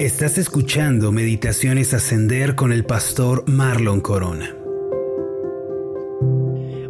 Estás 0.00 0.38
escuchando 0.38 1.12
Meditaciones 1.12 1.94
Ascender 1.94 2.56
con 2.56 2.72
el 2.72 2.84
pastor 2.84 3.48
Marlon 3.48 4.00
Corona. 4.00 4.52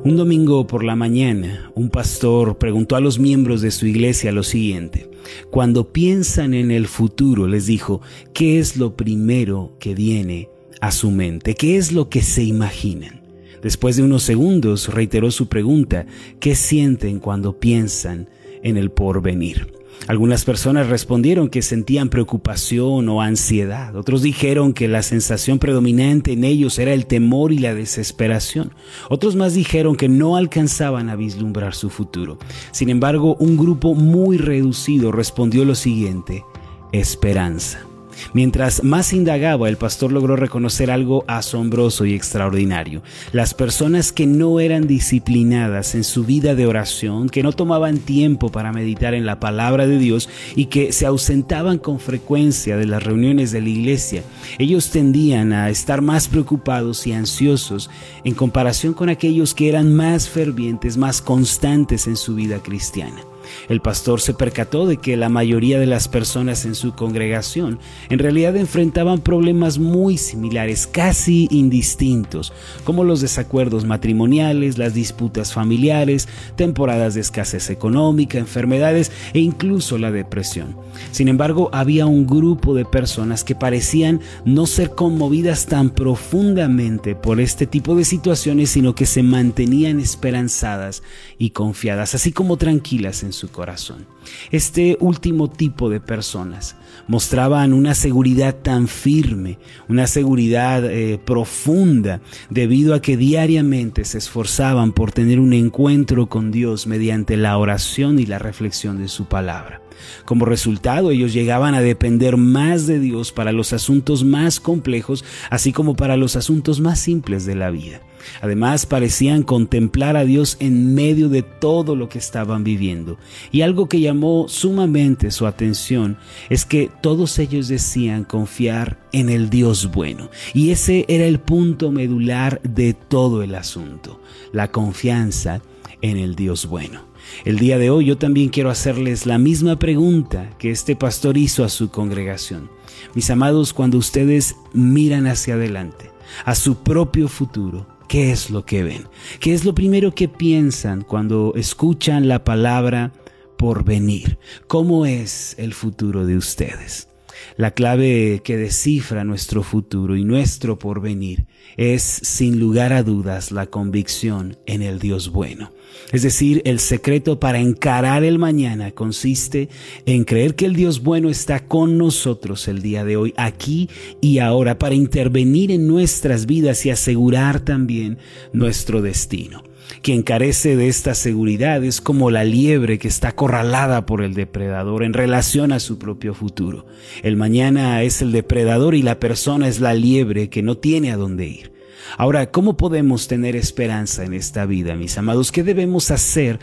Un 0.02 0.16
domingo 0.16 0.66
por 0.66 0.82
la 0.82 0.96
mañana, 0.96 1.70
un 1.74 1.90
pastor 1.90 2.56
preguntó 2.56 2.96
a 2.96 3.00
los 3.00 3.18
miembros 3.18 3.60
de 3.60 3.72
su 3.72 3.86
iglesia 3.86 4.32
lo 4.32 4.42
siguiente. 4.42 5.10
Cuando 5.50 5.92
piensan 5.92 6.54
en 6.54 6.70
el 6.70 6.86
futuro, 6.86 7.46
les 7.46 7.66
dijo, 7.66 8.00
¿qué 8.32 8.58
es 8.58 8.78
lo 8.78 8.96
primero 8.96 9.76
que 9.78 9.94
viene 9.94 10.48
a 10.80 10.90
su 10.90 11.10
mente? 11.10 11.54
¿Qué 11.54 11.76
es 11.76 11.92
lo 11.92 12.08
que 12.08 12.22
se 12.22 12.42
imaginan? 12.42 13.20
Después 13.62 13.96
de 13.96 14.02
unos 14.02 14.22
segundos 14.22 14.88
reiteró 14.88 15.30
su 15.30 15.50
pregunta, 15.50 16.06
¿qué 16.40 16.54
sienten 16.54 17.18
cuando 17.18 17.60
piensan 17.60 18.30
en 18.62 18.78
el 18.78 18.90
porvenir? 18.90 19.83
Algunas 20.06 20.44
personas 20.44 20.88
respondieron 20.88 21.48
que 21.48 21.62
sentían 21.62 22.10
preocupación 22.10 23.08
o 23.08 23.22
ansiedad. 23.22 23.96
Otros 23.96 24.22
dijeron 24.22 24.74
que 24.74 24.88
la 24.88 25.02
sensación 25.02 25.58
predominante 25.58 26.32
en 26.32 26.44
ellos 26.44 26.78
era 26.78 26.92
el 26.92 27.06
temor 27.06 27.52
y 27.52 27.58
la 27.58 27.74
desesperación. 27.74 28.72
Otros 29.08 29.34
más 29.34 29.54
dijeron 29.54 29.96
que 29.96 30.08
no 30.08 30.36
alcanzaban 30.36 31.08
a 31.08 31.16
vislumbrar 31.16 31.74
su 31.74 31.88
futuro. 31.88 32.38
Sin 32.72 32.90
embargo, 32.90 33.36
un 33.38 33.56
grupo 33.56 33.94
muy 33.94 34.36
reducido 34.36 35.10
respondió 35.10 35.64
lo 35.64 35.74
siguiente, 35.74 36.44
esperanza. 36.92 37.86
Mientras 38.32 38.82
más 38.82 39.12
indagaba, 39.12 39.68
el 39.68 39.76
pastor 39.76 40.12
logró 40.12 40.36
reconocer 40.36 40.90
algo 40.90 41.24
asombroso 41.26 42.04
y 42.04 42.14
extraordinario. 42.14 43.02
Las 43.32 43.54
personas 43.54 44.12
que 44.12 44.26
no 44.26 44.60
eran 44.60 44.86
disciplinadas 44.86 45.94
en 45.94 46.04
su 46.04 46.24
vida 46.24 46.54
de 46.54 46.66
oración, 46.66 47.28
que 47.28 47.42
no 47.42 47.52
tomaban 47.52 47.98
tiempo 47.98 48.50
para 48.50 48.72
meditar 48.72 49.14
en 49.14 49.26
la 49.26 49.40
palabra 49.40 49.86
de 49.86 49.98
Dios 49.98 50.28
y 50.56 50.66
que 50.66 50.92
se 50.92 51.06
ausentaban 51.06 51.78
con 51.78 52.00
frecuencia 52.00 52.76
de 52.76 52.86
las 52.86 53.02
reuniones 53.02 53.52
de 53.52 53.60
la 53.60 53.68
iglesia, 53.68 54.22
ellos 54.58 54.90
tendían 54.90 55.52
a 55.52 55.70
estar 55.70 56.02
más 56.02 56.28
preocupados 56.28 57.06
y 57.06 57.12
ansiosos 57.12 57.90
en 58.24 58.34
comparación 58.34 58.94
con 58.94 59.08
aquellos 59.08 59.54
que 59.54 59.68
eran 59.68 59.94
más 59.94 60.28
fervientes, 60.28 60.96
más 60.96 61.20
constantes 61.20 62.06
en 62.06 62.16
su 62.16 62.34
vida 62.34 62.58
cristiana. 62.62 63.33
El 63.68 63.80
pastor 63.80 64.20
se 64.20 64.34
percató 64.34 64.86
de 64.86 64.96
que 64.96 65.16
la 65.16 65.28
mayoría 65.28 65.78
de 65.78 65.86
las 65.86 66.08
personas 66.08 66.64
en 66.64 66.74
su 66.74 66.94
congregación 66.94 67.78
en 68.08 68.18
realidad 68.18 68.56
enfrentaban 68.56 69.20
problemas 69.20 69.78
muy 69.78 70.18
similares, 70.18 70.86
casi 70.86 71.48
indistintos, 71.50 72.52
como 72.84 73.04
los 73.04 73.20
desacuerdos 73.20 73.84
matrimoniales, 73.84 74.78
las 74.78 74.94
disputas 74.94 75.52
familiares, 75.52 76.28
temporadas 76.56 77.14
de 77.14 77.20
escasez 77.20 77.70
económica, 77.70 78.38
enfermedades 78.38 79.12
e 79.32 79.40
incluso 79.40 79.98
la 79.98 80.10
depresión. 80.10 80.76
Sin 81.10 81.28
embargo, 81.28 81.70
había 81.72 82.06
un 82.06 82.26
grupo 82.26 82.74
de 82.74 82.84
personas 82.84 83.44
que 83.44 83.54
parecían 83.54 84.20
no 84.44 84.66
ser 84.66 84.90
conmovidas 84.90 85.66
tan 85.66 85.90
profundamente 85.90 87.14
por 87.14 87.40
este 87.40 87.66
tipo 87.66 87.94
de 87.94 88.04
situaciones, 88.04 88.70
sino 88.70 88.94
que 88.94 89.06
se 89.06 89.22
mantenían 89.22 90.00
esperanzadas 90.00 91.02
y 91.38 91.50
confiadas, 91.50 92.14
así 92.14 92.32
como 92.32 92.56
tranquilas 92.56 93.22
en 93.22 93.32
su 93.34 93.48
corazón. 93.48 94.06
Este 94.50 94.96
último 95.00 95.50
tipo 95.50 95.90
de 95.90 96.00
personas 96.00 96.76
mostraban 97.06 97.72
una 97.72 97.94
seguridad 97.94 98.56
tan 98.56 98.88
firme, 98.88 99.58
una 99.88 100.06
seguridad 100.06 100.84
eh, 100.84 101.18
profunda, 101.22 102.20
debido 102.48 102.94
a 102.94 103.02
que 103.02 103.16
diariamente 103.16 104.04
se 104.04 104.18
esforzaban 104.18 104.92
por 104.92 105.12
tener 105.12 105.40
un 105.40 105.52
encuentro 105.52 106.28
con 106.28 106.50
Dios 106.50 106.86
mediante 106.86 107.36
la 107.36 107.58
oración 107.58 108.18
y 108.18 108.26
la 108.26 108.38
reflexión 108.38 108.98
de 108.98 109.08
su 109.08 109.26
palabra. 109.26 109.82
Como 110.24 110.44
resultado, 110.44 111.10
ellos 111.10 111.32
llegaban 111.32 111.74
a 111.74 111.80
depender 111.80 112.36
más 112.36 112.86
de 112.86 112.98
Dios 112.98 113.32
para 113.32 113.52
los 113.52 113.72
asuntos 113.72 114.24
más 114.24 114.60
complejos, 114.60 115.24
así 115.50 115.72
como 115.72 115.96
para 115.96 116.16
los 116.16 116.36
asuntos 116.36 116.80
más 116.80 116.98
simples 116.98 117.46
de 117.46 117.54
la 117.54 117.70
vida. 117.70 118.00
Además, 118.40 118.86
parecían 118.86 119.42
contemplar 119.42 120.16
a 120.16 120.24
Dios 120.24 120.56
en 120.60 120.94
medio 120.94 121.28
de 121.28 121.42
todo 121.42 121.96
lo 121.96 122.08
que 122.08 122.18
estaban 122.18 122.64
viviendo. 122.64 123.18
Y 123.52 123.62
algo 123.62 123.88
que 123.88 124.00
llamó 124.00 124.46
sumamente 124.48 125.30
su 125.30 125.46
atención 125.46 126.16
es 126.50 126.64
que 126.64 126.90
todos 127.02 127.38
ellos 127.38 127.68
decían 127.68 128.24
confiar 128.24 128.98
en 129.12 129.28
el 129.28 129.50
Dios 129.50 129.90
bueno. 129.92 130.30
Y 130.52 130.70
ese 130.70 131.04
era 131.08 131.24
el 131.26 131.40
punto 131.40 131.90
medular 131.90 132.60
de 132.62 132.94
todo 132.94 133.42
el 133.42 133.54
asunto, 133.54 134.20
la 134.52 134.70
confianza 134.70 135.62
en 136.02 136.18
el 136.18 136.34
Dios 136.34 136.66
bueno. 136.66 137.14
El 137.44 137.58
día 137.58 137.78
de 137.78 137.90
hoy 137.90 138.06
yo 138.06 138.18
también 138.18 138.50
quiero 138.50 138.70
hacerles 138.70 139.26
la 139.26 139.38
misma 139.38 139.78
pregunta 139.78 140.50
que 140.58 140.70
este 140.70 140.96
pastor 140.96 141.36
hizo 141.36 141.64
a 141.64 141.68
su 141.68 141.88
congregación. 141.88 142.70
Mis 143.14 143.30
amados, 143.30 143.72
cuando 143.72 143.98
ustedes 143.98 144.56
miran 144.72 145.26
hacia 145.26 145.54
adelante, 145.54 146.10
a 146.44 146.54
su 146.54 146.76
propio 146.76 147.28
futuro, 147.28 147.86
¿qué 148.14 148.30
es 148.30 148.48
lo 148.48 148.64
que 148.64 148.84
ven? 148.84 149.08
¿Qué 149.40 149.54
es 149.54 149.64
lo 149.64 149.74
primero 149.74 150.14
que 150.14 150.28
piensan 150.28 151.02
cuando 151.02 151.52
escuchan 151.56 152.28
la 152.28 152.44
palabra 152.44 153.12
por 153.58 153.82
venir? 153.82 154.38
¿Cómo 154.68 155.04
es 155.04 155.56
el 155.58 155.74
futuro 155.74 156.24
de 156.24 156.36
ustedes? 156.36 157.08
La 157.56 157.72
clave 157.72 158.40
que 158.44 158.56
descifra 158.56 159.24
nuestro 159.24 159.62
futuro 159.62 160.16
y 160.16 160.24
nuestro 160.24 160.78
porvenir 160.78 161.46
es, 161.76 162.02
sin 162.02 162.58
lugar 162.58 162.92
a 162.92 163.02
dudas, 163.02 163.52
la 163.52 163.66
convicción 163.66 164.56
en 164.66 164.82
el 164.82 164.98
Dios 164.98 165.30
bueno. 165.30 165.72
Es 166.12 166.22
decir, 166.22 166.62
el 166.64 166.80
secreto 166.80 167.40
para 167.40 167.58
encarar 167.58 168.24
el 168.24 168.38
mañana 168.38 168.90
consiste 168.90 169.68
en 170.06 170.24
creer 170.24 170.54
que 170.54 170.66
el 170.66 170.76
Dios 170.76 171.02
bueno 171.02 171.30
está 171.30 171.66
con 171.66 171.98
nosotros 171.98 172.68
el 172.68 172.82
día 172.82 173.04
de 173.04 173.16
hoy, 173.16 173.34
aquí 173.36 173.88
y 174.20 174.38
ahora, 174.38 174.78
para 174.78 174.94
intervenir 174.94 175.70
en 175.70 175.86
nuestras 175.86 176.46
vidas 176.46 176.84
y 176.86 176.90
asegurar 176.90 177.60
también 177.60 178.18
nuestro 178.52 179.02
destino. 179.02 179.62
Quien 180.02 180.22
carece 180.22 180.76
de 180.76 180.88
esta 180.88 181.14
seguridad 181.14 181.82
es 181.84 182.00
como 182.00 182.30
la 182.30 182.44
liebre 182.44 182.98
que 182.98 183.08
está 183.08 183.28
acorralada 183.28 184.06
por 184.06 184.22
el 184.22 184.34
depredador 184.34 185.02
en 185.02 185.12
relación 185.12 185.72
a 185.72 185.80
su 185.80 185.98
propio 185.98 186.34
futuro. 186.34 186.86
El 187.22 187.36
mañana 187.36 188.02
es 188.02 188.22
el 188.22 188.32
depredador 188.32 188.94
y 188.94 189.02
la 189.02 189.18
persona 189.18 189.68
es 189.68 189.80
la 189.80 189.94
liebre 189.94 190.50
que 190.50 190.62
no 190.62 190.76
tiene 190.76 191.12
a 191.12 191.16
dónde 191.16 191.46
ir. 191.46 191.72
Ahora, 192.18 192.50
¿cómo 192.50 192.76
podemos 192.76 193.28
tener 193.28 193.56
esperanza 193.56 194.24
en 194.24 194.34
esta 194.34 194.66
vida, 194.66 194.94
mis 194.94 195.16
amados? 195.16 195.52
¿Qué 195.52 195.62
debemos 195.62 196.10
hacer 196.10 196.58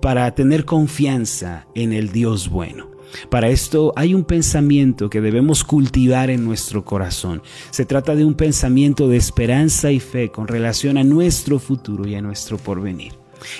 para 0.00 0.32
tener 0.34 0.64
confianza 0.64 1.66
en 1.74 1.92
el 1.92 2.12
Dios 2.12 2.48
bueno? 2.48 2.93
Para 3.28 3.48
esto 3.48 3.92
hay 3.96 4.14
un 4.14 4.24
pensamiento 4.24 5.10
que 5.10 5.20
debemos 5.20 5.64
cultivar 5.64 6.30
en 6.30 6.44
nuestro 6.44 6.84
corazón. 6.84 7.42
Se 7.70 7.84
trata 7.84 8.14
de 8.14 8.24
un 8.24 8.34
pensamiento 8.34 9.08
de 9.08 9.16
esperanza 9.16 9.90
y 9.92 10.00
fe 10.00 10.30
con 10.30 10.48
relación 10.48 10.98
a 10.98 11.04
nuestro 11.04 11.58
futuro 11.58 12.06
y 12.06 12.14
a 12.14 12.22
nuestro 12.22 12.58
porvenir. 12.58 13.12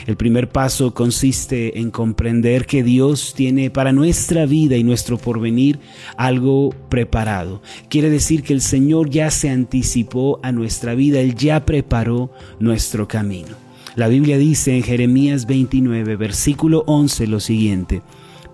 El 0.07 0.17
primer 0.17 0.49
paso 0.49 0.95
consiste 0.95 1.79
en 1.79 1.91
comprender 1.91 2.67
que 2.67 2.83
Dios 2.83 3.35
tiene 3.37 3.71
para 3.71 3.93
nuestra 3.93 4.47
vida 4.47 4.77
y 4.77 4.85
nuestro 4.85 5.19
porvenir 5.19 5.79
algo 6.17 6.75
preparado. 6.89 7.63
Quiere 7.89 8.11
decir 8.11 8.43
que 8.43 8.53
el 8.53 8.61
Señor 8.61 9.11
ya 9.11 9.31
se 9.31 9.51
anticipó 9.51 10.41
a 10.43 10.53
nuestra 10.53 10.95
vida, 10.95 11.21
Él 11.21 11.35
ya 11.35 11.65
preparó 11.65 12.31
nuestro 12.59 13.09
camino. 13.09 13.65
La 13.95 14.09
Biblia 14.09 14.39
dice 14.39 14.75
en 14.75 14.83
Jeremías 14.83 15.47
29, 15.47 16.17
versículo 16.17 16.83
11 16.87 17.27
lo 17.29 17.39
siguiente, 17.39 18.03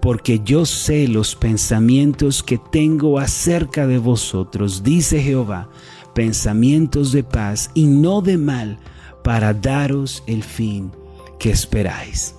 porque 0.00 0.40
yo 0.44 0.64
sé 0.66 1.06
los 1.08 1.34
pensamientos 1.34 2.42
que 2.42 2.58
tengo 2.58 3.18
acerca 3.18 3.86
de 3.86 3.98
vosotros, 3.98 4.82
dice 4.82 5.22
Jehová, 5.22 5.68
pensamientos 6.14 7.12
de 7.12 7.22
paz 7.22 7.70
y 7.74 7.86
no 7.86 8.22
de 8.22 8.38
mal, 8.38 8.78
para 9.22 9.52
daros 9.52 10.22
el 10.26 10.42
fin 10.42 10.90
que 11.38 11.50
esperáis. 11.50 12.34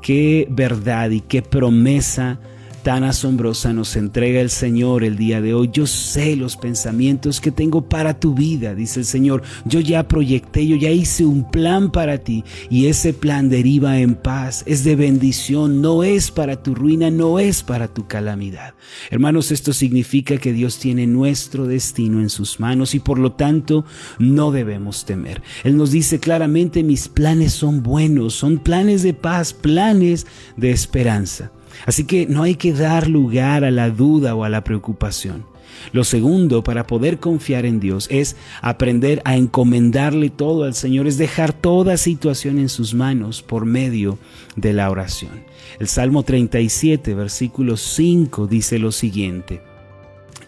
Qué 0.00 0.48
verdad 0.50 1.10
y 1.10 1.20
qué 1.20 1.42
promesa 1.42 2.40
tan 2.82 3.04
asombrosa 3.04 3.72
nos 3.72 3.96
entrega 3.96 4.40
el 4.40 4.50
Señor 4.50 5.04
el 5.04 5.16
día 5.16 5.40
de 5.40 5.54
hoy. 5.54 5.70
Yo 5.72 5.86
sé 5.86 6.34
los 6.36 6.56
pensamientos 6.56 7.40
que 7.40 7.52
tengo 7.52 7.88
para 7.88 8.18
tu 8.18 8.34
vida, 8.34 8.74
dice 8.74 9.00
el 9.00 9.06
Señor. 9.06 9.42
Yo 9.64 9.80
ya 9.80 10.08
proyecté, 10.08 10.66
yo 10.66 10.76
ya 10.76 10.90
hice 10.90 11.24
un 11.24 11.48
plan 11.50 11.92
para 11.92 12.18
ti 12.18 12.44
y 12.70 12.86
ese 12.86 13.12
plan 13.12 13.48
deriva 13.48 14.00
en 14.00 14.16
paz, 14.16 14.64
es 14.66 14.82
de 14.84 14.96
bendición, 14.96 15.80
no 15.80 16.02
es 16.02 16.30
para 16.30 16.62
tu 16.62 16.74
ruina, 16.74 17.10
no 17.10 17.38
es 17.38 17.62
para 17.62 17.88
tu 17.88 18.06
calamidad. 18.06 18.74
Hermanos, 19.10 19.52
esto 19.52 19.72
significa 19.72 20.36
que 20.38 20.52
Dios 20.52 20.78
tiene 20.78 21.06
nuestro 21.06 21.66
destino 21.66 22.20
en 22.20 22.30
sus 22.30 22.58
manos 22.58 22.94
y 22.94 23.00
por 23.00 23.18
lo 23.18 23.32
tanto 23.32 23.84
no 24.18 24.50
debemos 24.50 25.04
temer. 25.04 25.42
Él 25.62 25.76
nos 25.76 25.92
dice 25.92 26.18
claramente, 26.18 26.82
mis 26.82 27.08
planes 27.08 27.52
son 27.52 27.82
buenos, 27.82 28.34
son 28.34 28.58
planes 28.58 29.02
de 29.02 29.14
paz, 29.14 29.52
planes 29.52 30.26
de 30.56 30.72
esperanza. 30.72 31.52
Así 31.86 32.04
que 32.04 32.26
no 32.26 32.42
hay 32.42 32.54
que 32.54 32.72
dar 32.72 33.08
lugar 33.08 33.64
a 33.64 33.70
la 33.70 33.90
duda 33.90 34.34
o 34.34 34.44
a 34.44 34.48
la 34.48 34.64
preocupación. 34.64 35.44
Lo 35.92 36.04
segundo 36.04 36.62
para 36.62 36.86
poder 36.86 37.18
confiar 37.18 37.66
en 37.66 37.80
Dios 37.80 38.06
es 38.10 38.36
aprender 38.60 39.20
a 39.24 39.36
encomendarle 39.36 40.30
todo 40.30 40.64
al 40.64 40.74
Señor, 40.74 41.06
es 41.06 41.18
dejar 41.18 41.52
toda 41.52 41.96
situación 41.96 42.58
en 42.58 42.68
sus 42.68 42.94
manos 42.94 43.42
por 43.42 43.64
medio 43.64 44.18
de 44.54 44.72
la 44.72 44.90
oración. 44.90 45.44
El 45.80 45.88
Salmo 45.88 46.22
37, 46.22 47.14
versículo 47.14 47.76
5 47.76 48.46
dice 48.46 48.78
lo 48.78 48.92
siguiente. 48.92 49.62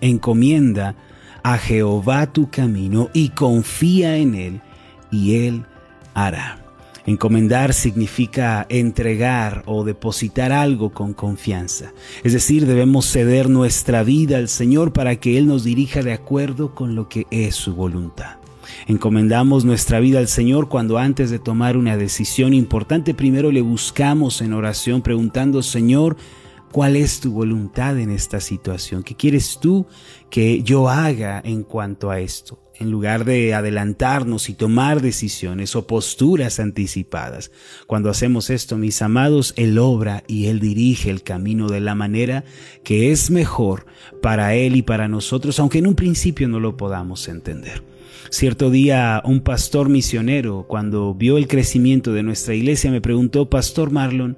Encomienda 0.00 0.96
a 1.42 1.58
Jehová 1.58 2.32
tu 2.32 2.50
camino 2.50 3.10
y 3.12 3.30
confía 3.30 4.16
en 4.16 4.34
Él, 4.34 4.60
y 5.10 5.46
Él 5.46 5.64
hará. 6.14 6.63
Encomendar 7.06 7.74
significa 7.74 8.66
entregar 8.70 9.62
o 9.66 9.84
depositar 9.84 10.52
algo 10.52 10.90
con 10.90 11.12
confianza. 11.12 11.92
Es 12.22 12.32
decir, 12.32 12.66
debemos 12.66 13.10
ceder 13.10 13.50
nuestra 13.50 14.02
vida 14.02 14.38
al 14.38 14.48
Señor 14.48 14.94
para 14.94 15.16
que 15.16 15.36
Él 15.36 15.46
nos 15.46 15.64
dirija 15.64 16.02
de 16.02 16.14
acuerdo 16.14 16.74
con 16.74 16.94
lo 16.94 17.10
que 17.10 17.26
es 17.30 17.56
su 17.56 17.74
voluntad. 17.74 18.36
Encomendamos 18.86 19.66
nuestra 19.66 20.00
vida 20.00 20.18
al 20.18 20.28
Señor 20.28 20.70
cuando 20.70 20.96
antes 20.96 21.30
de 21.30 21.38
tomar 21.38 21.76
una 21.76 21.98
decisión 21.98 22.54
importante 22.54 23.12
primero 23.12 23.52
le 23.52 23.60
buscamos 23.60 24.40
en 24.40 24.54
oración 24.54 25.02
preguntando, 25.02 25.62
Señor, 25.62 26.16
¿cuál 26.72 26.96
es 26.96 27.20
tu 27.20 27.32
voluntad 27.32 27.98
en 27.98 28.10
esta 28.10 28.40
situación? 28.40 29.02
¿Qué 29.02 29.14
quieres 29.14 29.58
tú 29.60 29.86
que 30.30 30.62
yo 30.62 30.88
haga 30.88 31.42
en 31.44 31.64
cuanto 31.64 32.10
a 32.10 32.20
esto? 32.20 32.63
En 32.78 32.90
lugar 32.90 33.24
de 33.24 33.54
adelantarnos 33.54 34.48
y 34.48 34.54
tomar 34.54 35.00
decisiones 35.00 35.76
o 35.76 35.86
posturas 35.86 36.60
anticipadas. 36.60 37.50
Cuando 37.86 38.10
hacemos 38.10 38.50
esto, 38.50 38.76
mis 38.76 39.00
amados, 39.02 39.54
Él 39.56 39.78
obra 39.78 40.24
y 40.26 40.46
Él 40.46 40.60
dirige 40.60 41.10
el 41.10 41.22
camino 41.22 41.68
de 41.68 41.80
la 41.80 41.94
manera 41.94 42.44
que 42.82 43.12
es 43.12 43.30
mejor 43.30 43.86
para 44.20 44.54
Él 44.54 44.76
y 44.76 44.82
para 44.82 45.08
nosotros, 45.08 45.58
aunque 45.58 45.78
en 45.78 45.86
un 45.86 45.94
principio 45.94 46.48
no 46.48 46.60
lo 46.60 46.76
podamos 46.76 47.28
entender. 47.28 47.82
Cierto 48.30 48.70
día 48.70 49.22
un 49.24 49.40
pastor 49.40 49.88
misionero, 49.88 50.64
cuando 50.66 51.14
vio 51.14 51.36
el 51.36 51.46
crecimiento 51.46 52.12
de 52.12 52.22
nuestra 52.22 52.54
iglesia, 52.54 52.90
me 52.90 53.00
preguntó, 53.00 53.48
Pastor 53.48 53.90
Marlon, 53.92 54.36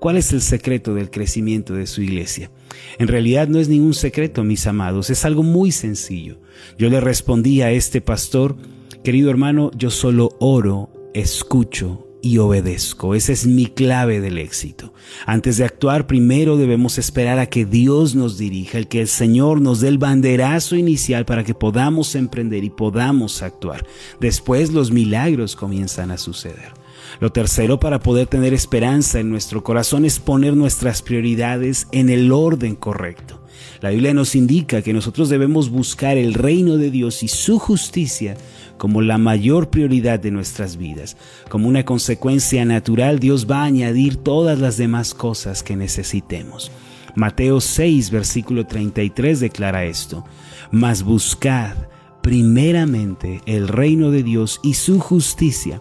¿Cuál 0.00 0.16
es 0.16 0.32
el 0.32 0.42
secreto 0.42 0.94
del 0.94 1.10
crecimiento 1.10 1.74
de 1.74 1.86
su 1.86 2.02
iglesia? 2.02 2.50
En 2.98 3.08
realidad 3.08 3.48
no 3.48 3.58
es 3.58 3.68
ningún 3.68 3.94
secreto, 3.94 4.44
mis 4.44 4.66
amados, 4.66 5.10
es 5.10 5.24
algo 5.24 5.42
muy 5.42 5.72
sencillo. 5.72 6.38
Yo 6.78 6.90
le 6.90 7.00
respondí 7.00 7.62
a 7.62 7.70
este 7.70 8.00
pastor, 8.00 8.56
querido 9.02 9.30
hermano, 9.30 9.70
yo 9.76 9.90
solo 9.90 10.36
oro, 10.40 10.90
escucho 11.14 12.03
y 12.24 12.38
obedezco. 12.38 13.14
Esa 13.14 13.32
es 13.32 13.46
mi 13.46 13.66
clave 13.66 14.22
del 14.22 14.38
éxito. 14.38 14.94
Antes 15.26 15.58
de 15.58 15.64
actuar, 15.64 16.06
primero 16.06 16.56
debemos 16.56 16.96
esperar 16.96 17.38
a 17.38 17.50
que 17.50 17.66
Dios 17.66 18.14
nos 18.14 18.38
dirija, 18.38 18.78
el 18.78 18.88
que 18.88 19.02
el 19.02 19.08
Señor 19.08 19.60
nos 19.60 19.80
dé 19.80 19.88
el 19.88 19.98
banderazo 19.98 20.74
inicial 20.74 21.26
para 21.26 21.44
que 21.44 21.52
podamos 21.52 22.14
emprender 22.14 22.64
y 22.64 22.70
podamos 22.70 23.42
actuar. 23.42 23.86
Después 24.20 24.72
los 24.72 24.90
milagros 24.90 25.54
comienzan 25.54 26.10
a 26.10 26.16
suceder. 26.16 26.72
Lo 27.20 27.30
tercero 27.30 27.78
para 27.78 28.00
poder 28.00 28.26
tener 28.26 28.54
esperanza 28.54 29.20
en 29.20 29.28
nuestro 29.28 29.62
corazón 29.62 30.06
es 30.06 30.18
poner 30.18 30.56
nuestras 30.56 31.02
prioridades 31.02 31.88
en 31.92 32.08
el 32.08 32.32
orden 32.32 32.74
correcto. 32.74 33.44
La 33.82 33.90
Biblia 33.90 34.14
nos 34.14 34.34
indica 34.34 34.80
que 34.80 34.94
nosotros 34.94 35.28
debemos 35.28 35.68
buscar 35.68 36.16
el 36.16 36.32
reino 36.32 36.78
de 36.78 36.90
Dios 36.90 37.22
y 37.22 37.28
su 37.28 37.58
justicia 37.58 38.36
como 38.78 39.02
la 39.02 39.18
mayor 39.18 39.70
prioridad 39.70 40.18
de 40.20 40.30
nuestras 40.30 40.76
vidas. 40.76 41.16
Como 41.48 41.68
una 41.68 41.84
consecuencia 41.84 42.64
natural, 42.64 43.18
Dios 43.18 43.50
va 43.50 43.62
a 43.62 43.64
añadir 43.64 44.16
todas 44.16 44.58
las 44.58 44.76
demás 44.76 45.14
cosas 45.14 45.62
que 45.62 45.76
necesitemos. 45.76 46.70
Mateo 47.14 47.60
6, 47.60 48.10
versículo 48.10 48.66
33 48.66 49.40
declara 49.40 49.84
esto. 49.84 50.24
Mas 50.70 51.02
buscad 51.02 51.76
primeramente 52.22 53.40
el 53.46 53.68
reino 53.68 54.10
de 54.10 54.22
Dios 54.22 54.58
y 54.62 54.74
su 54.74 54.98
justicia 54.98 55.80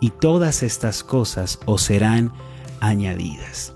y 0.00 0.10
todas 0.10 0.62
estas 0.62 1.04
cosas 1.04 1.60
os 1.66 1.82
serán 1.82 2.32
añadidas. 2.80 3.73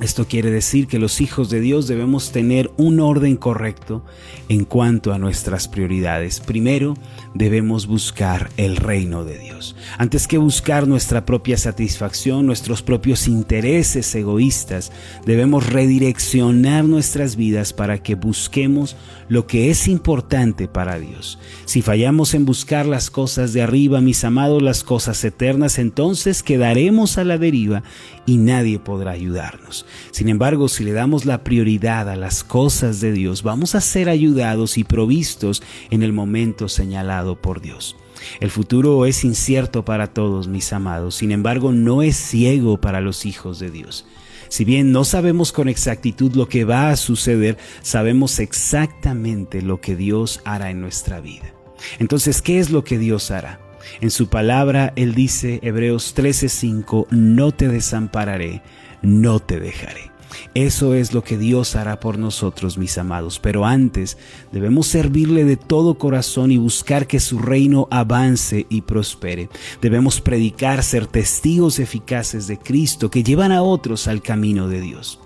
Esto 0.00 0.26
quiere 0.26 0.50
decir 0.50 0.86
que 0.86 0.98
los 0.98 1.20
hijos 1.20 1.50
de 1.50 1.60
Dios 1.60 1.86
debemos 1.86 2.32
tener 2.32 2.70
un 2.78 2.98
orden 2.98 3.36
correcto 3.36 4.02
en 4.48 4.64
cuanto 4.64 5.12
a 5.12 5.18
nuestras 5.18 5.68
prioridades. 5.68 6.40
Primero, 6.40 6.96
debemos 7.34 7.86
buscar 7.86 8.50
el 8.56 8.76
reino 8.76 9.26
de 9.26 9.38
Dios. 9.38 9.76
Antes 9.98 10.26
que 10.26 10.38
buscar 10.38 10.88
nuestra 10.88 11.26
propia 11.26 11.58
satisfacción, 11.58 12.46
nuestros 12.46 12.82
propios 12.82 13.28
intereses 13.28 14.14
egoístas, 14.14 14.92
debemos 15.26 15.66
redireccionar 15.66 16.84
nuestras 16.84 17.36
vidas 17.36 17.74
para 17.74 18.02
que 18.02 18.14
busquemos 18.14 18.96
lo 19.28 19.46
que 19.46 19.70
es 19.70 19.88
importante 19.88 20.68
para 20.68 20.98
Dios. 20.98 21.38
Si 21.66 21.82
fallamos 21.82 22.32
en 22.32 22.46
buscar 22.46 22.86
las 22.86 23.10
cosas 23.10 23.52
de 23.52 23.60
arriba, 23.60 24.00
mis 24.00 24.24
amados, 24.24 24.62
las 24.62 24.84
cosas 24.84 25.22
eternas, 25.22 25.78
entonces 25.78 26.42
quedaremos 26.42 27.18
a 27.18 27.24
la 27.24 27.36
deriva 27.36 27.82
y 28.26 28.36
nadie 28.36 28.78
podrá 28.78 29.12
ayudarnos. 29.12 29.86
Sin 30.10 30.28
embargo, 30.28 30.68
si 30.68 30.84
le 30.84 30.92
damos 30.92 31.24
la 31.24 31.44
prioridad 31.44 32.08
a 32.08 32.16
las 32.16 32.44
cosas 32.44 33.00
de 33.00 33.12
Dios, 33.12 33.42
vamos 33.42 33.74
a 33.74 33.80
ser 33.80 34.08
ayudados 34.08 34.78
y 34.78 34.84
provistos 34.84 35.62
en 35.90 36.02
el 36.02 36.12
momento 36.12 36.68
señalado 36.68 37.40
por 37.40 37.60
Dios. 37.60 37.96
El 38.40 38.50
futuro 38.50 39.04
es 39.06 39.24
incierto 39.24 39.84
para 39.84 40.08
todos, 40.08 40.48
mis 40.48 40.72
amados, 40.72 41.16
sin 41.16 41.32
embargo 41.32 41.72
no 41.72 42.02
es 42.02 42.16
ciego 42.16 42.80
para 42.80 43.00
los 43.00 43.26
hijos 43.26 43.58
de 43.58 43.70
Dios. 43.70 44.06
Si 44.48 44.64
bien 44.64 44.92
no 44.92 45.04
sabemos 45.04 45.50
con 45.50 45.68
exactitud 45.68 46.34
lo 46.34 46.46
que 46.46 46.64
va 46.64 46.90
a 46.90 46.96
suceder, 46.96 47.56
sabemos 47.80 48.38
exactamente 48.38 49.62
lo 49.62 49.80
que 49.80 49.96
Dios 49.96 50.40
hará 50.44 50.70
en 50.70 50.80
nuestra 50.80 51.20
vida. 51.20 51.54
Entonces, 51.98 52.42
¿qué 52.42 52.58
es 52.58 52.70
lo 52.70 52.84
que 52.84 52.98
Dios 52.98 53.30
hará? 53.30 53.61
En 54.00 54.10
su 54.10 54.28
palabra, 54.28 54.92
Él 54.96 55.14
dice, 55.14 55.60
Hebreos 55.62 56.14
13:5, 56.14 57.06
no 57.10 57.52
te 57.52 57.68
desampararé, 57.68 58.62
no 59.02 59.40
te 59.40 59.60
dejaré. 59.60 60.12
Eso 60.54 60.94
es 60.94 61.12
lo 61.12 61.22
que 61.22 61.38
Dios 61.38 61.76
hará 61.76 62.00
por 62.00 62.18
nosotros, 62.18 62.78
mis 62.78 62.98
amados. 62.98 63.38
Pero 63.38 63.64
antes 63.64 64.18
debemos 64.50 64.86
servirle 64.86 65.44
de 65.44 65.56
todo 65.56 65.98
corazón 65.98 66.50
y 66.50 66.58
buscar 66.58 67.06
que 67.06 67.20
su 67.20 67.38
reino 67.38 67.88
avance 67.90 68.66
y 68.68 68.82
prospere. 68.82 69.48
Debemos 69.80 70.20
predicar, 70.20 70.82
ser 70.82 71.06
testigos 71.06 71.78
eficaces 71.78 72.46
de 72.46 72.58
Cristo 72.58 73.10
que 73.10 73.22
llevan 73.22 73.52
a 73.52 73.62
otros 73.62 74.08
al 74.08 74.22
camino 74.22 74.68
de 74.68 74.80
Dios. 74.80 75.18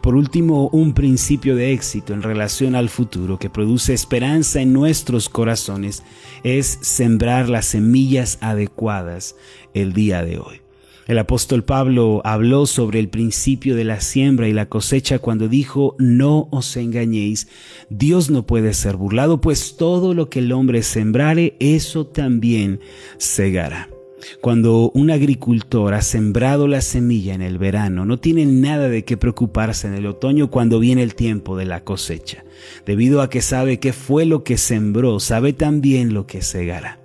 Por 0.00 0.14
último, 0.14 0.68
un 0.68 0.94
principio 0.94 1.56
de 1.56 1.72
éxito 1.72 2.12
en 2.12 2.22
relación 2.22 2.74
al 2.74 2.88
futuro 2.88 3.38
que 3.38 3.50
produce 3.50 3.94
esperanza 3.94 4.60
en 4.60 4.72
nuestros 4.72 5.28
corazones 5.28 6.02
es 6.42 6.78
sembrar 6.82 7.48
las 7.48 7.66
semillas 7.66 8.38
adecuadas 8.40 9.36
el 9.74 9.92
día 9.92 10.24
de 10.24 10.38
hoy. 10.38 10.64
El 11.06 11.18
apóstol 11.18 11.64
Pablo 11.64 12.22
habló 12.24 12.64
sobre 12.64 12.98
el 12.98 13.10
principio 13.10 13.76
de 13.76 13.84
la 13.84 14.00
siembra 14.00 14.48
y 14.48 14.54
la 14.54 14.70
cosecha 14.70 15.18
cuando 15.18 15.48
dijo, 15.48 15.96
no 15.98 16.48
os 16.50 16.76
engañéis, 16.78 17.48
Dios 17.90 18.30
no 18.30 18.46
puede 18.46 18.72
ser 18.72 18.96
burlado, 18.96 19.40
pues 19.40 19.76
todo 19.76 20.14
lo 20.14 20.30
que 20.30 20.38
el 20.38 20.50
hombre 20.52 20.82
sembrare, 20.82 21.56
eso 21.60 22.06
también 22.06 22.80
segará. 23.18 23.93
Cuando 24.40 24.90
un 24.94 25.10
agricultor 25.10 25.94
ha 25.94 26.02
sembrado 26.02 26.66
la 26.68 26.80
semilla 26.80 27.34
en 27.34 27.42
el 27.42 27.58
verano, 27.58 28.04
no 28.04 28.18
tiene 28.18 28.46
nada 28.46 28.88
de 28.88 29.04
qué 29.04 29.16
preocuparse 29.16 29.86
en 29.86 29.94
el 29.94 30.06
otoño 30.06 30.50
cuando 30.50 30.78
viene 30.78 31.02
el 31.02 31.14
tiempo 31.14 31.56
de 31.56 31.66
la 31.66 31.84
cosecha, 31.84 32.44
debido 32.86 33.22
a 33.22 33.30
que 33.30 33.42
sabe 33.42 33.80
qué 33.80 33.92
fue 33.92 34.24
lo 34.24 34.44
que 34.44 34.56
sembró, 34.56 35.20
sabe 35.20 35.52
también 35.52 36.14
lo 36.14 36.26
que 36.26 36.42
segará. 36.42 37.03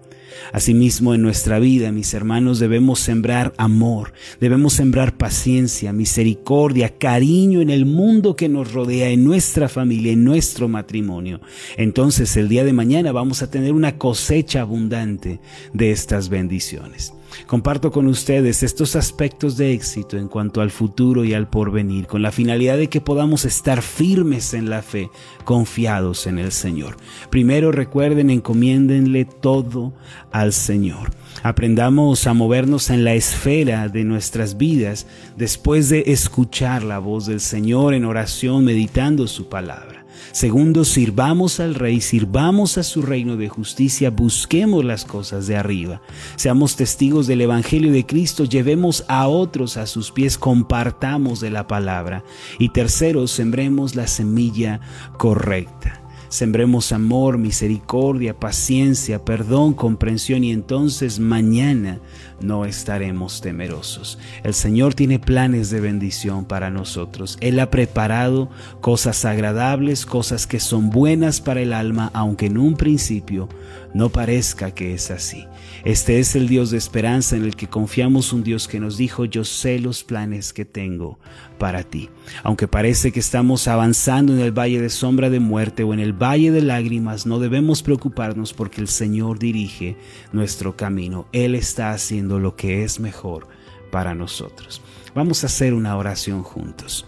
Asimismo, 0.52 1.14
en 1.14 1.22
nuestra 1.22 1.60
vida, 1.60 1.92
mis 1.92 2.14
hermanos, 2.14 2.60
debemos 2.60 3.00
sembrar 3.00 3.54
amor, 3.58 4.14
debemos 4.40 4.74
sembrar 4.74 5.18
paciencia, 5.18 5.94
misericordia, 5.94 6.98
cariño 6.98 7.62
en 7.62 7.70
el 7.70 7.86
mundo 7.86 8.36
que 8.36 8.50
nos 8.50 8.74
rodea, 8.74 9.10
en 9.10 9.24
nuestra 9.24 9.70
familia, 9.70 10.14
en 10.14 10.24
nuestro 10.24 10.68
matrimonio. 10.68 11.42
Entonces, 11.78 12.36
el 12.38 12.50
día 12.50 12.64
de 12.64 12.74
mañana 12.74 13.12
vamos 13.12 13.42
a 13.42 13.52
tener 13.52 13.74
una 13.74 13.98
cosecha 13.98 14.62
abundante 14.62 15.40
de 15.74 15.92
estas 15.92 16.30
bendiciones. 16.30 17.14
Comparto 17.48 17.92
con 17.92 18.08
ustedes 18.08 18.64
estos 18.64 18.96
aspectos 18.96 19.58
de 19.58 19.74
éxito 19.74 20.18
en 20.18 20.28
cuanto 20.28 20.62
al 20.62 20.72
futuro 20.72 21.24
y 21.24 21.34
al 21.34 21.50
porvenir, 21.50 22.08
con 22.08 22.22
la 22.22 22.32
finalidad 22.32 22.78
de 22.78 22.90
que 22.90 23.02
podamos 23.02 23.46
estar 23.46 23.82
firmes 23.82 24.54
en 24.54 24.70
la 24.70 24.82
fe, 24.82 25.10
confiados 25.46 26.28
en 26.28 26.40
el 26.40 26.52
Señor. 26.52 26.98
Primero 27.30 27.72
recuerden, 27.72 28.30
encomiéndenle 28.30 29.26
todo 29.26 29.94
al 30.32 30.54
Señor. 30.54 31.12
Aprendamos 31.44 32.28
a 32.28 32.34
movernos 32.34 32.90
en 32.90 33.04
la 33.04 33.14
esfera 33.14 33.88
de 33.88 34.04
nuestras 34.04 34.58
vidas 34.58 35.08
después 35.38 35.90
de 35.90 36.04
escuchar 36.08 36.84
la 36.84 37.00
voz 37.00 37.26
del 37.26 37.40
Señor 37.40 37.94
en 37.94 38.06
oración, 38.06 38.66
meditando 38.66 39.28
su 39.28 39.48
palabra. 39.48 39.99
Segundo, 40.32 40.86
sirvamos 40.86 41.60
al 41.60 41.76
Rey, 41.76 42.02
sirvamos 42.02 42.78
a 42.78 42.84
su 42.84 43.02
reino 43.02 43.38
de 43.38 43.50
justicia, 43.50 44.10
busquemos 44.10 44.86
las 44.86 45.06
cosas 45.06 45.48
de 45.48 45.58
arriba. 45.58 46.02
Seamos 46.36 46.76
testigos 46.76 47.28
del 47.28 47.42
Evangelio 47.42 47.92
de 47.92 48.06
Cristo, 48.06 48.46
llevemos 48.46 49.06
a 49.08 49.28
otros 49.28 49.78
a 49.78 49.88
sus 49.88 50.12
pies, 50.12 50.38
compartamos 50.38 51.40
de 51.40 51.50
la 51.50 51.68
palabra. 51.68 52.24
Y 52.58 52.70
tercero, 52.70 53.28
sembremos 53.28 53.96
la 53.96 54.08
semilla 54.08 54.80
correcta. 55.18 55.99
Sembremos 56.30 56.92
amor, 56.92 57.40
misericordia, 57.40 58.36
paciencia, 58.36 59.26
perdón, 59.26 59.74
comprensión 59.74 60.44
y 60.44 60.52
entonces 60.52 61.20
mañana 61.20 62.00
no 62.40 62.66
estaremos 62.66 63.42
temerosos. 63.42 64.20
El 64.44 64.54
Señor 64.54 64.94
tiene 64.94 65.18
planes 65.18 65.72
de 65.72 65.82
bendición 65.82 66.46
para 66.46 66.70
nosotros. 66.70 67.38
Él 67.42 67.60
ha 67.60 67.72
preparado 67.72 68.50
cosas 68.80 69.26
agradables, 69.26 70.06
cosas 70.06 70.46
que 70.46 70.60
son 70.60 70.92
buenas 70.92 71.42
para 71.42 71.62
el 71.62 71.74
alma, 71.74 72.12
aunque 72.14 72.46
en 72.46 72.60
un 72.60 72.76
principio 72.76 73.50
no 73.94 74.10
parezca 74.10 74.72
que 74.72 74.94
es 74.94 75.12
así. 75.12 75.48
Este 75.84 76.20
es 76.20 76.36
el 76.36 76.48
Dios 76.48 76.72
de 76.72 76.78
esperanza 76.78 77.36
en 77.36 77.44
el 77.44 77.56
que 77.56 77.68
confiamos, 77.68 78.34
un 78.34 78.44
Dios 78.44 78.68
que 78.68 78.80
nos 78.80 78.98
dijo, 78.98 79.26
yo 79.26 79.46
sé 79.46 79.80
los 79.80 80.04
planes 80.04 80.54
que 80.54 80.66
tengo 80.66 81.20
para 81.58 81.84
ti. 81.84 82.10
Aunque 82.44 82.68
parece 82.68 83.12
que 83.12 83.20
estamos 83.20 83.68
avanzando 83.68 84.34
en 84.34 84.40
el 84.40 84.52
valle 84.52 84.82
de 84.82 84.90
sombra 84.90 85.30
de 85.30 85.40
muerte 85.40 85.84
o 85.84 85.94
en 85.94 86.00
el 86.00 86.14
valle 86.14 86.52
de 86.52 86.62
lágrimas, 86.62 87.26
no 87.26 87.40
debemos 87.40 87.82
preocuparnos 87.82 88.54
porque 88.54 88.82
el 88.82 88.88
Señor 88.88 89.40
dirige 89.40 89.98
nuestro 90.32 90.76
camino. 90.76 91.28
Él 91.32 91.56
está 91.56 91.92
haciendo 91.92 92.40
lo 92.40 92.56
que 92.56 92.84
es 92.84 93.00
mejor 93.00 93.48
para 93.92 94.14
nosotros. 94.16 94.82
Vamos 95.16 95.44
a 95.44 95.48
hacer 95.48 95.74
una 95.74 95.98
oración 95.98 96.44
juntos. 96.44 97.06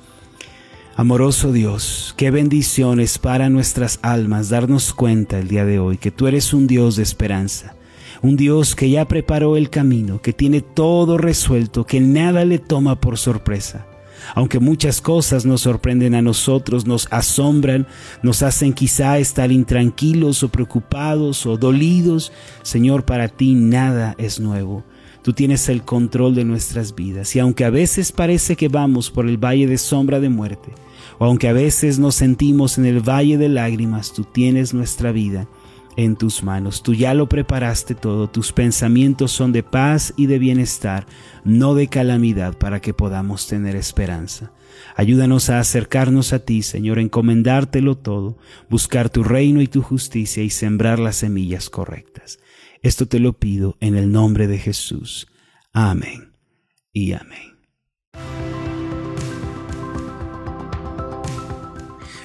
Amoroso 0.97 1.53
Dios, 1.53 2.13
qué 2.17 2.31
bendiciones 2.31 3.17
para 3.17 3.49
nuestras 3.49 3.99
almas 4.01 4.49
darnos 4.49 4.93
cuenta 4.93 5.39
el 5.39 5.47
día 5.47 5.63
de 5.63 5.79
hoy 5.79 5.97
que 5.97 6.11
tú 6.11 6.27
eres 6.27 6.53
un 6.53 6.67
Dios 6.67 6.97
de 6.97 7.03
esperanza, 7.03 7.75
un 8.21 8.35
Dios 8.35 8.75
que 8.75 8.89
ya 8.89 9.07
preparó 9.07 9.55
el 9.55 9.69
camino, 9.69 10.21
que 10.21 10.33
tiene 10.33 10.59
todo 10.59 11.17
resuelto, 11.17 11.85
que 11.85 12.01
nada 12.01 12.43
le 12.43 12.59
toma 12.59 12.99
por 12.99 13.17
sorpresa. 13.17 13.87
Aunque 14.35 14.59
muchas 14.59 14.99
cosas 14.99 15.45
nos 15.45 15.61
sorprenden 15.61 16.13
a 16.13 16.21
nosotros, 16.21 16.85
nos 16.85 17.07
asombran, 17.09 17.87
nos 18.21 18.43
hacen 18.43 18.73
quizá 18.73 19.17
estar 19.17 19.49
intranquilos 19.49 20.43
o 20.43 20.49
preocupados 20.49 21.45
o 21.45 21.55
dolidos, 21.55 22.33
Señor, 22.63 23.05
para 23.05 23.29
ti 23.29 23.55
nada 23.55 24.13
es 24.17 24.41
nuevo. 24.41 24.83
Tú 25.21 25.33
tienes 25.33 25.69
el 25.69 25.83
control 25.83 26.33
de 26.35 26.45
nuestras 26.45 26.95
vidas 26.95 27.35
y 27.35 27.39
aunque 27.39 27.65
a 27.65 27.69
veces 27.69 28.11
parece 28.11 28.55
que 28.55 28.69
vamos 28.69 29.11
por 29.11 29.27
el 29.27 29.37
valle 29.37 29.67
de 29.67 29.77
sombra 29.77 30.19
de 30.19 30.29
muerte, 30.29 30.71
o 31.19 31.25
aunque 31.25 31.47
a 31.47 31.53
veces 31.53 31.99
nos 31.99 32.15
sentimos 32.15 32.77
en 32.77 32.85
el 32.85 33.07
valle 33.07 33.37
de 33.37 33.49
lágrimas, 33.49 34.13
tú 34.13 34.23
tienes 34.23 34.73
nuestra 34.73 35.11
vida 35.11 35.47
en 35.95 36.15
tus 36.15 36.43
manos. 36.43 36.83
Tú 36.83 36.93
ya 36.93 37.13
lo 37.13 37.27
preparaste 37.27 37.95
todo. 37.95 38.29
Tus 38.29 38.51
pensamientos 38.51 39.31
son 39.31 39.51
de 39.51 39.63
paz 39.63 40.13
y 40.17 40.25
de 40.25 40.39
bienestar, 40.39 41.05
no 41.43 41.75
de 41.75 41.87
calamidad, 41.87 42.57
para 42.57 42.79
que 42.79 42.93
podamos 42.93 43.47
tener 43.47 43.75
esperanza. 43.75 44.51
Ayúdanos 44.95 45.49
a 45.49 45.59
acercarnos 45.59 46.33
a 46.33 46.39
ti, 46.39 46.63
Señor, 46.63 46.99
encomendártelo 46.99 47.97
todo, 47.97 48.37
buscar 48.69 49.09
tu 49.09 49.23
reino 49.23 49.61
y 49.61 49.67
tu 49.67 49.81
justicia 49.81 50.43
y 50.43 50.49
sembrar 50.49 50.99
las 50.99 51.17
semillas 51.17 51.69
correctas. 51.69 52.39
Esto 52.81 53.07
te 53.07 53.19
lo 53.19 53.33
pido 53.33 53.77
en 53.79 53.95
el 53.95 54.11
nombre 54.11 54.47
de 54.47 54.57
Jesús. 54.57 55.27
Amén 55.71 56.33
y 56.91 57.13
amén. 57.13 57.50